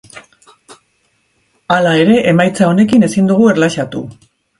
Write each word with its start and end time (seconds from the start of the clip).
Hala 1.75 1.91
ere, 2.05 2.15
emaitza 2.31 2.71
honekin 2.71 3.05
ezin 3.09 3.29
dugu 3.33 3.51
erlaxatu. 3.53 4.03